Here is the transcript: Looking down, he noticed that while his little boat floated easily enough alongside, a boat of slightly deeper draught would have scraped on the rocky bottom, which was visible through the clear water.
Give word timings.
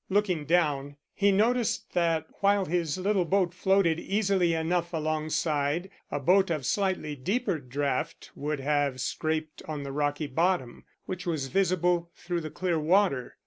Looking 0.09 0.45
down, 0.45 0.97
he 1.13 1.31
noticed 1.31 1.93
that 1.93 2.25
while 2.39 2.65
his 2.65 2.97
little 2.97 3.23
boat 3.23 3.53
floated 3.53 3.99
easily 3.99 4.55
enough 4.55 4.93
alongside, 4.93 5.91
a 6.09 6.19
boat 6.19 6.49
of 6.49 6.65
slightly 6.65 7.15
deeper 7.15 7.59
draught 7.59 8.31
would 8.33 8.59
have 8.61 8.99
scraped 8.99 9.61
on 9.67 9.83
the 9.83 9.91
rocky 9.91 10.25
bottom, 10.25 10.85
which 11.05 11.27
was 11.27 11.49
visible 11.49 12.09
through 12.15 12.41
the 12.41 12.49
clear 12.49 12.79
water. 12.79 13.37